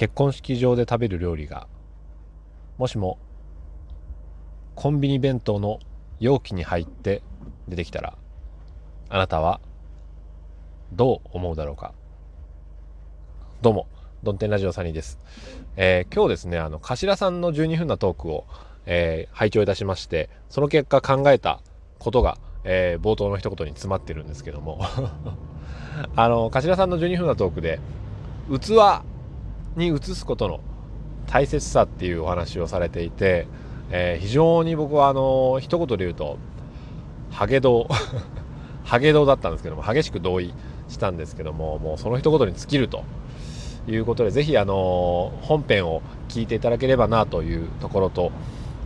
[0.00, 1.66] 結婚式場で食べる料理が
[2.78, 3.18] もしも
[4.74, 5.78] コンビニ弁当の
[6.20, 7.22] 容器に入って
[7.68, 8.16] 出てきたら
[9.10, 9.60] あなたは
[10.94, 11.92] どう思うだろうか？
[13.60, 13.88] どうも
[14.22, 15.18] ドンテンラジオサニーです、
[15.76, 18.46] えー、今日ですねあの頭さんの12分なトークを、
[18.86, 21.60] えー、拝聴いたしましてその結果考えた
[21.98, 24.80] ことが、えー、冒頭の一言に詰まってるんですけども。
[26.16, 27.78] あの頭さんの12分なトークで
[28.48, 28.78] 器
[29.76, 30.60] に移すことの
[31.26, 33.46] 大切さっていうお話をされていて、
[33.90, 36.38] えー、非常に僕はあの一言で言うと
[37.30, 37.86] ハゲド
[38.84, 40.52] ハゲドだったんですけども激しく同意
[40.88, 43.04] したんですけどももうその一言に尽きると
[43.86, 48.32] いうことでぜひあの本編を聞いていただければなというところと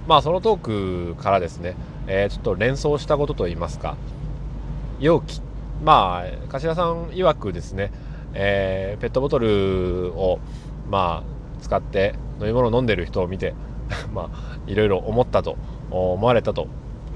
[0.06, 3.96] まあそのトークからですね、えー、ちょっと連想したことといいますか
[5.00, 5.40] 容器
[5.82, 7.90] まあ頭さん曰くですね、
[8.34, 10.38] えー、ペットボトルを
[10.88, 13.54] まあ使って飲み物飲んでる人を見て
[14.12, 15.56] まあいろいろ思ったと
[15.90, 16.66] 思われたと、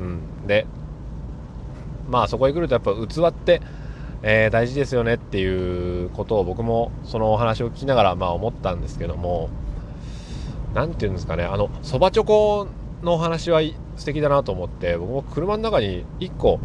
[0.00, 0.66] うん、で
[2.08, 3.60] まあそこへ来るとやっぱ器って、
[4.22, 9.48] えー、大事ですよねっていうことを僕もそのお話を聞きながらまあ思ったんですけども
[10.74, 12.68] 何て言うんですかねあのそばチョコ
[13.02, 13.60] のお話は
[13.96, 16.60] 素敵だなと思って僕も車の中に1個、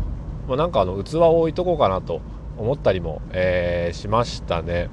[0.48, 2.22] まあ、なんかあの器を置いとこうかなと
[2.58, 4.90] 思ったりも、えー、しましたね。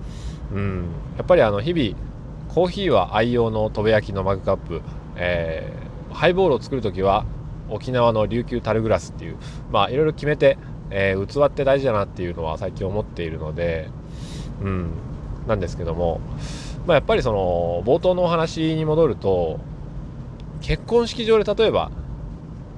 [0.52, 1.96] うん、やっぱりあの日々
[2.48, 4.82] コーヒーは愛用のとべ焼きのマグカップ、
[5.16, 7.24] えー、ハイボールを作る時は
[7.68, 9.36] 沖縄の琉球タルグラスっていう
[9.70, 10.58] まあいろいろ決めて、
[10.90, 13.88] えー、器って大事だなっていうのは最近思っているので、
[14.60, 14.90] うん、
[15.46, 16.20] なんですけども、
[16.86, 19.60] まあ、やっぱりその冒頭のお話に戻ると
[20.60, 21.92] 結婚式場で例えば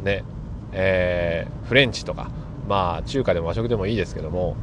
[0.04, 0.24] ね、
[0.72, 2.30] えー、フレンチとか
[2.68, 4.56] まあ中華でも和食でもいいですけども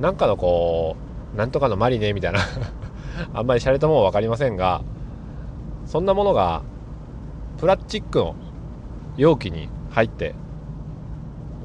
[0.00, 1.05] なんかのこう
[1.36, 2.40] なんとかのマリネみたいな。
[3.34, 4.82] あんまり洒落たものは分かりませんが
[5.86, 6.62] そんなものが
[7.58, 8.34] プラスチックの
[9.16, 10.34] 容器に入って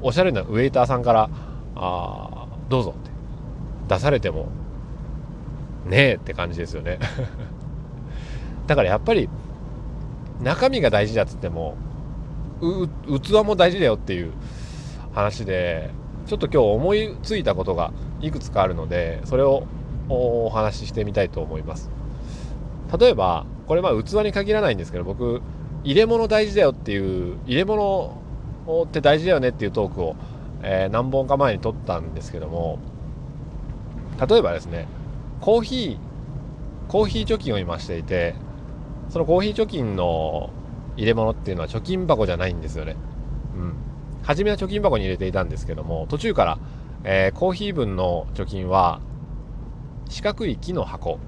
[0.00, 1.28] おしゃれなウェイターさんから
[1.76, 3.10] 「あどうぞ」って
[3.88, 4.48] 出されても
[5.86, 6.98] ねえって感じですよね。
[8.66, 9.28] だからやっぱり
[10.40, 11.76] 中身が大事だっつっても
[13.20, 14.32] 器も大事だよっていう
[15.12, 15.90] 話で
[16.26, 19.66] ちょっと今日思いついたことがいくつかあるのでそれを
[20.08, 21.90] お話ししてみたいと思います。
[22.98, 25.40] 例えばこれまあ器に限らないんですけど僕
[25.84, 28.22] 入れ物大事だよっていう入れ物
[28.84, 30.16] って大事だよねっていうトークを、
[30.62, 32.78] えー、何本か前に撮ったんですけども
[34.28, 34.86] 例えばですね
[35.40, 38.34] コーヒーコーヒー貯金を今していて
[39.08, 40.50] そのコーヒー貯金の
[40.96, 42.96] 入れ物っていうのは貯金箱じゃないんですよね。
[43.56, 43.74] うん。
[44.22, 46.58] 初めは貯金箱に入れていたんですけども途中から
[47.04, 49.00] えー、コーヒー分の貯金は
[50.08, 51.18] 四角い木の箱。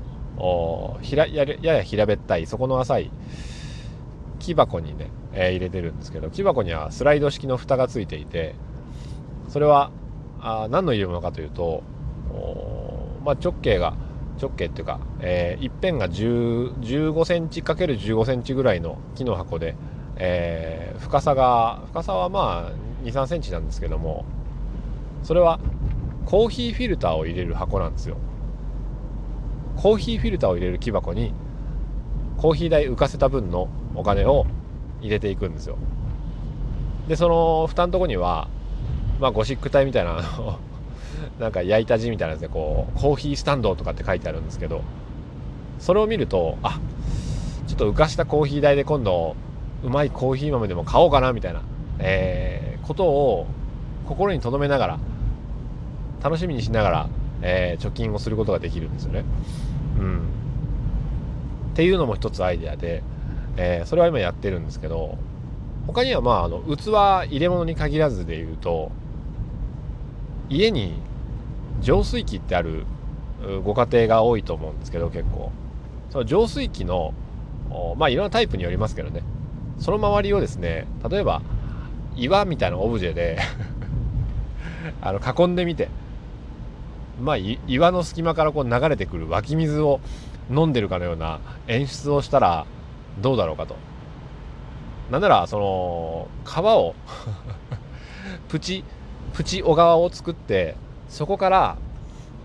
[1.00, 2.46] ひらややや平べったい。
[2.46, 3.10] 底の浅い
[4.40, 8.54] 木箱にね、えー、入れてるんですけど木箱にはスライド式の蓋がついていて
[9.48, 9.90] それは
[10.40, 11.82] あ何の入れ物かというと
[13.24, 13.94] まあ、直径が
[14.40, 19.76] 直径っていうか、えー、一辺が15センチ ×15 センチぐらいの木の箱で、
[20.16, 24.24] えー、深さが深さはまあ23センチなんですけども
[25.24, 25.58] それは
[26.26, 28.16] コーヒーフィルターを入れる箱なんですよ。
[29.76, 31.32] コーヒーフィルターを入れる木箱に
[32.36, 34.46] コーヒー代浮かせた分のお金を
[35.00, 35.78] 入れていくんですよ。
[37.08, 38.48] でその蓋のとこには
[39.18, 40.20] まあゴシック体みたいな
[41.40, 44.82] なんか焼いた字みたいなやつでこうコーヒースタンドとかって書いてあるんですけど
[45.78, 46.78] それを見るとあ
[47.66, 49.36] ちょっと浮かしたコーヒー代で今度
[49.82, 51.62] うまいコーヒー豆でも買おうかなみたいな、
[51.98, 53.46] えー、ことを
[54.06, 54.98] 心に留めながら
[56.24, 57.08] 楽しみにしながら、
[57.42, 59.26] えー、貯金をすることができるんですよね。
[59.98, 60.18] うん、
[61.72, 63.02] っていうのも一つアイデアで、
[63.58, 65.18] えー、それは今やってるんですけど
[65.86, 66.88] 他にはまああの器
[67.30, 68.90] 入れ物に限らずで言うと
[70.48, 70.94] 家に
[71.80, 72.86] 浄水器ってある
[73.62, 75.52] ご家庭が多いと思うんですけど結構。
[76.10, 77.12] その浄水器の
[77.98, 79.22] まあいろんなタイプによりますけどね。
[79.78, 81.42] その周りをですね例えば
[82.16, 83.38] 岩みたいなオブジェで
[85.02, 85.88] あの囲んでみて
[87.20, 90.00] まあ、岩の隙間からこう流れてくる湧き水を
[90.50, 92.66] 飲んでるかのような演出をしたら
[93.20, 93.76] どうだろうかと。
[95.10, 96.94] なんならその川を
[98.48, 98.84] プチ
[99.34, 100.76] プチ小川を作って
[101.08, 101.76] そこから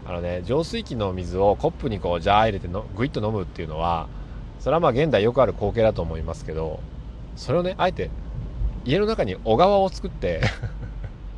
[0.05, 4.07] あのね浄水器の水をコップにこうジャー入れてのグイッと飲むっていうのは
[4.59, 6.81] それはまあ現代よくある光景だと思いますけど
[7.35, 8.09] それをねあえて
[8.85, 10.41] 家の中に小川を作って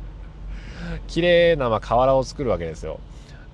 [1.06, 2.98] 綺麗なま河原を作るわけですよ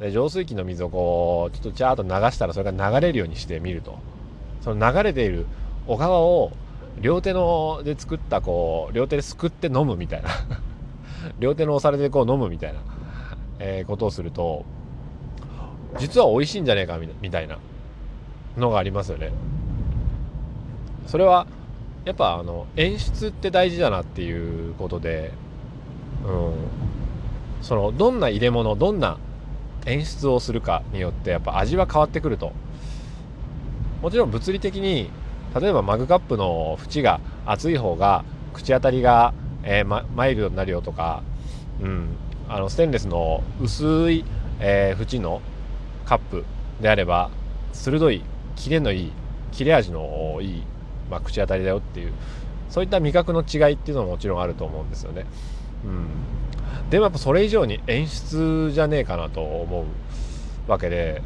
[0.00, 3.99] で浄水器の水をこうちょっとチャーッと流したらそれが流れるようにしてみると。
[4.61, 5.47] その流れている
[5.87, 6.53] 小川を
[7.00, 10.31] 両手ので作ったこう両手ですくって飲むみたいな。
[11.39, 12.81] 両手の押されてこう飲むみたいな、
[13.59, 14.65] えー、ことをすると
[15.99, 17.59] 実は美味しいんじゃねえかみたいな
[18.56, 19.33] のがありますよね。
[21.06, 21.47] それは
[22.05, 25.33] やっぱあの演出って大事だなっていうことで
[26.25, 26.53] うん。
[27.62, 29.19] そのどんな入れ物どんな
[29.88, 32.52] 演出をするかによってやっぱ味は変わってくると。
[34.02, 35.11] もちろん物理的に
[35.61, 41.23] 例えばマグカップの縁が厚い方が口当たりが、えー、マイルドになるよとか、
[41.81, 42.08] うん、
[42.49, 44.25] あのステンレスの薄い、
[44.61, 45.40] えー、縁の
[46.05, 46.44] カップ
[46.81, 47.31] であれば
[47.73, 48.23] 鋭い
[48.56, 49.12] キレのいい
[49.52, 50.62] 切れ味のいい、
[51.11, 52.12] まあ、口当たりだよっていう
[52.69, 55.25] そういった味覚の違いっていうのももちろんあると思うんですよね。
[55.85, 56.06] うん、
[56.91, 59.85] でもやっぱそれ以上に演出じゃねえかなと思
[60.67, 61.23] うわけで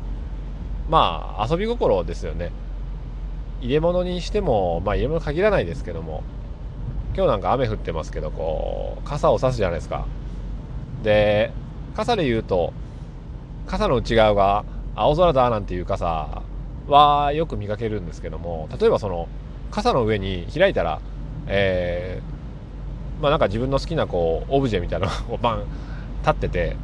[0.88, 2.50] まあ遊び心ですよね。
[3.60, 6.24] 入れ物にしてもまあ入れ物限らないですけども
[7.14, 10.04] 今日なんか雨降ってますけどこう傘を差すじゃないですか
[11.04, 11.52] で
[11.94, 12.72] 傘で言うと
[13.68, 14.64] 傘の内側が
[14.96, 16.42] 青空だなんていう傘
[16.88, 19.28] はよく見かけるんですけども例えばその
[19.70, 21.00] 傘の上に開いたら
[21.46, 22.01] えー、
[23.22, 25.62] まあなんか自分の好きなこうオブジェみたいなの をバン
[26.20, 26.76] 立ってて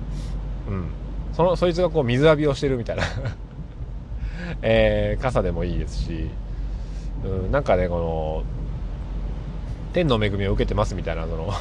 [0.68, 0.84] うん。
[1.32, 3.02] そのそいつがこう水浴びをしてるみたいな。
[4.62, 6.30] えー、傘でもいいですし
[7.24, 8.42] うん、なんかねこの
[9.92, 11.52] 天の恵みを受けてますみたいなその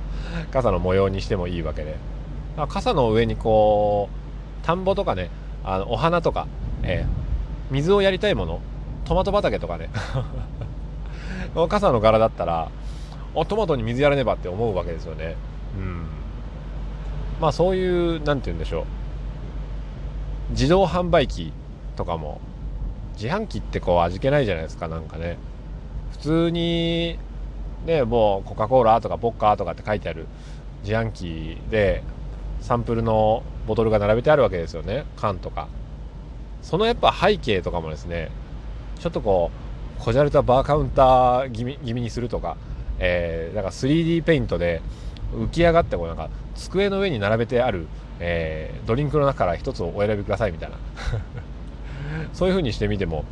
[0.52, 1.96] 傘の模様にしてもいいわけで。
[2.68, 4.08] 傘の上にこ
[4.62, 5.28] う田んぼとかね
[5.62, 6.46] あのお花とか、
[6.82, 8.60] えー、水をやりたいもの
[9.04, 9.88] トマト畑とかね。
[11.68, 12.68] 傘の柄だったら
[13.36, 15.36] おトマトに水やらねばって思うわけですよね。
[15.76, 16.06] うん。
[17.38, 18.84] まあそういう何て言うんでしょう。
[20.52, 21.52] 自動販売機
[21.96, 22.40] とかも
[23.14, 25.36] 自販機ってこう味気ないじゃないですかなんかね。
[26.12, 27.18] 普通に
[27.84, 30.26] ねもうコカ・コーラとかポッカーとかって書いてある
[30.82, 32.02] 自販機で
[32.62, 35.04] サンプルのボトルが並べてあるわけですよね。
[35.16, 35.68] 缶とか。
[36.62, 38.30] そのやっぱ背景とかもですね
[38.98, 39.50] ちょっとこ
[40.00, 42.56] うこじゃれたバーカウンター気味気味にするとか、
[42.98, 44.82] えー、なんか 3D ペイントで
[45.34, 47.86] 浮き上がってこうなんか机の上に並べてある、
[48.20, 50.76] えー、ドリンクの中から一つをお選びくださいみたいな。
[52.32, 53.24] そういう風にしてみても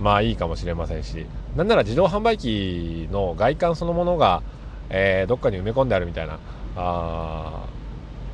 [0.00, 1.26] まあいいかもしれませんし
[1.56, 4.42] なんなら自動販売機の外観そのものが、
[4.90, 6.38] えー、どっかに埋め込んであるみたいな。
[6.76, 7.64] あ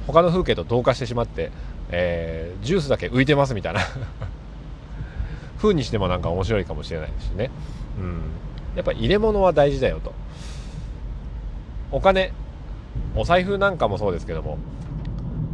[0.06, 1.50] 他の風景と同化してしまって、
[1.90, 3.80] えー、ジュースだけ浮いてますみたいな。
[5.58, 7.50] 風にしてもなんか面白いかもしれないですしね、
[7.98, 8.20] うん、
[8.76, 10.12] やっぱ入れ物は大事だよと。
[11.90, 12.32] お金
[13.16, 14.58] お財布なんかもそうですけども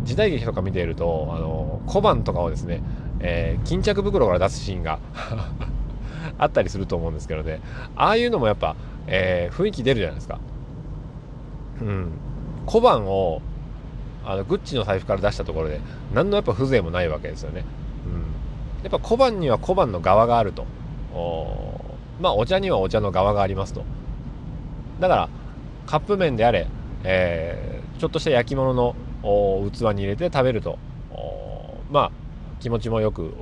[0.04, 2.82] 時代劇とか見ているとあの小判とかをですね
[3.20, 4.98] えー、巾着袋から出すシーンが
[6.38, 7.60] あったりすると思うんですけどね。
[7.94, 10.38] ああいうのもやっぱ、えー、雰囲気出るじゃないですか。
[11.82, 12.08] うん。
[12.66, 13.42] 小判を
[14.24, 15.80] あのグッチの財布から出したところで
[16.14, 17.64] 何のやっぱ風情もないわけですよね、
[18.04, 20.64] うん、やっぱ小判には小判の側があると。
[21.14, 21.80] お
[22.20, 23.82] まあお茶にはお茶の側がありますと。
[25.00, 25.28] だから
[25.90, 26.68] カップ麺であれ、
[27.02, 28.94] えー、ちょっとした焼き物の
[29.72, 30.78] 器に入れて食べると
[31.90, 32.10] まあ
[32.60, 33.34] 気持ちもよく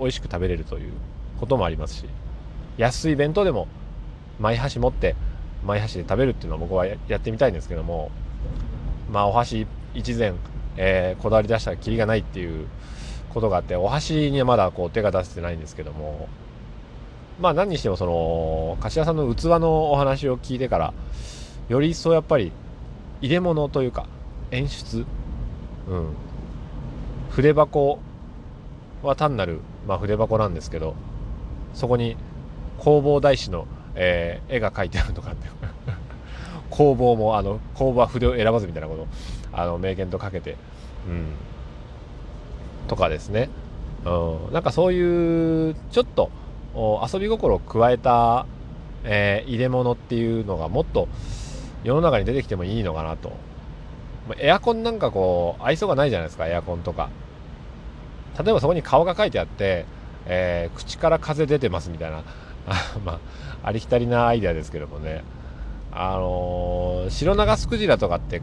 [0.00, 0.92] 美味しく食べれるという
[1.38, 2.06] こともありますし
[2.78, 3.68] 安い弁当でも
[4.40, 5.16] マイ箸持って
[5.66, 8.10] マイ箸で食べるっていうのは僕はやってみたいんですけども
[9.10, 10.36] まあお箸一膳、
[10.78, 12.68] えー、こだわり出したらきりがないっていう
[13.34, 16.30] ことがあってお箸にはまだこう手が出せてないんですけども
[17.38, 20.94] まあ何にしてもその柏さんの器のお話を聞いてから
[21.68, 22.52] より一層やっぱり
[23.20, 24.06] 入れ物というか
[24.50, 25.06] 演出？
[25.88, 26.08] うん。
[27.30, 27.98] 筆箱
[29.02, 30.94] は単なる、まあ、筆箱なんですけど
[31.74, 32.16] そこに
[32.78, 35.48] 弘法大師の、えー、絵が描いてあるとかって
[36.70, 39.06] 工房もあの工房は筆を選ばずみたいなこと
[39.52, 40.56] あの名言とかけて、
[41.08, 41.26] うん、
[42.88, 43.48] とかですね、
[44.04, 46.30] うん、なんかそういうちょっと
[47.12, 48.46] 遊び心を加えた、
[49.04, 51.08] えー、入れ物っていうのがもっと
[51.84, 53.32] 世の中に出てきてもいいのかなと。
[54.38, 57.10] エアコンなんかこう愛想がないじゃないですかエアコンとか。
[58.42, 59.84] 例えばそこに顔が書いてあって、
[60.26, 62.22] えー、口から風出てますみたいな。
[63.04, 63.18] まあ、
[63.64, 65.24] ありきたりなアイデアですけどもね。
[65.90, 68.40] あのー、白長スクジラとかって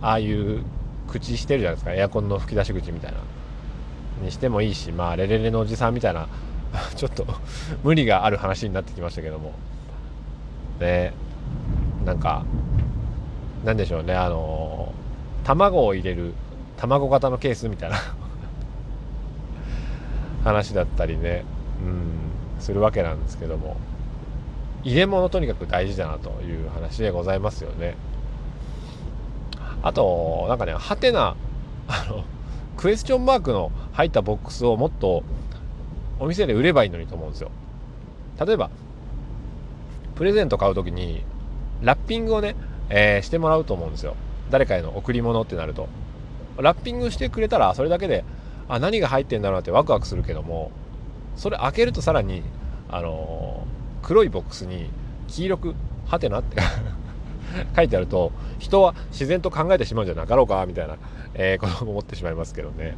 [0.00, 0.62] ああいう
[1.08, 1.92] 口してるじゃないですか。
[1.92, 3.18] エアコンの吹き出し口みたいな。
[4.22, 6.28] にしてもいいしまあレレレのおじさんみたいな。
[6.96, 7.26] ちょっと
[7.82, 9.52] 無理がある話になってきましたけども。
[10.80, 11.12] ね。
[12.08, 12.42] なんか
[13.66, 14.94] なんでしょうねあの、
[15.44, 16.32] 卵を入れる
[16.78, 17.96] 卵型のケースみたいな
[20.42, 21.44] 話だったりね。
[21.84, 21.88] う
[22.58, 22.62] ん。
[22.62, 23.76] するわけなんですけども。
[24.84, 27.96] 入れ物とにかく大事だなという話でございますよね。
[29.82, 31.36] あとなんかねハテナ
[31.88, 32.24] あの
[32.76, 35.24] クエスチョンマークの入ったボックスをもっと
[36.20, 37.50] お店で売ればいいのにと思うんですよ。
[38.44, 38.70] 例えば
[40.14, 41.24] プレゼント買う時に
[41.82, 42.56] ラッピングをね、
[42.90, 44.16] えー、してもらうと思うんですよ。
[44.50, 45.88] 誰かへの贈り物ってなると。
[46.58, 48.24] ラッピングしてくれたらそれだけで
[48.68, 50.70] あ何が入ってんだろうなってワクワクするけども
[51.36, 52.42] それ開けるとさらに
[52.88, 54.90] あのー、黒いボックスに
[55.28, 55.74] 黄色く
[56.06, 56.60] 「はてな」って
[57.76, 60.96] 書いてあると人は自然と考えてしまうんじゃなかろうかみたいな、
[61.34, 62.96] えー、ことも思ってしまいますけどね。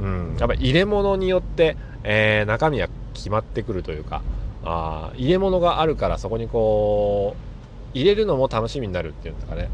[0.00, 4.22] うん、やっぱ入れ物によって、えー、中身は決まってくるというか
[4.64, 7.51] あ入れ物があるからそこにこう
[7.94, 9.68] 入れるのも楽しみになるっていうんですかね。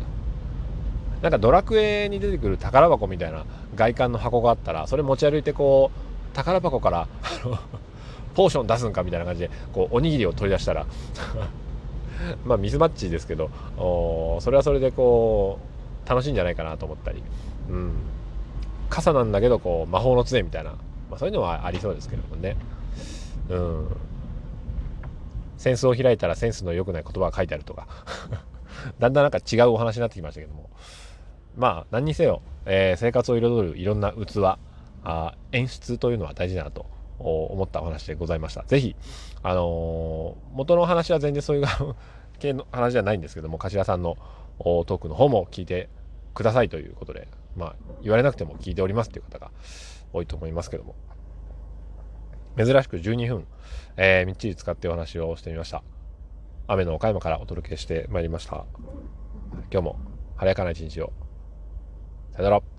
[1.23, 3.45] なんかドラクエに出てくる宝箱みたいな
[3.75, 7.09] 外観の箱があったらそれ持ち歩いてこう宝箱から
[8.35, 10.87] ポーション出すんかみたいな感じでこうおにぎりを取り出したら。
[12.45, 13.49] まあミスマッチですけど
[14.41, 15.61] それはそれでこ
[16.05, 17.23] う楽しいんじゃないかなと思ったり、
[17.71, 17.93] うん、
[18.91, 20.71] 傘なんだけどこう魔法の杖みたいな、
[21.11, 22.57] まあ、そういうのはありそうですけどもね。
[23.51, 23.87] うん。
[25.59, 27.87] センスを開いたらセンスの良くない言葉が書いてあるとか。
[28.99, 30.71] だんだんなんか違うお話になってきましたけども。
[31.57, 34.59] まあ何にせよ、えー、生活を彩るいろんな器。
[35.05, 36.87] あ演出というのは大事だなと
[37.19, 38.63] 思ったお話でございました。
[38.65, 38.95] ぜひ、
[39.43, 41.67] あのー、元の話は全然そういう
[42.39, 44.17] 系の話じゃないんですけども、柏さんの
[44.59, 45.89] トークの方も聞いて
[46.35, 49.51] くださいということで、まあ、言われなくても聞いておりますという方が
[50.13, 50.95] 多いと思いますけども、
[52.59, 53.47] 珍しく12分、
[53.97, 55.85] えー、みっちり使ってお話をしてみました。
[56.67, 58.67] 雨の岡山からお届けしてまいりました。
[59.71, 60.01] 今日も
[60.37, 61.13] 晴れやかな一日を。
[62.33, 62.78] さよなら。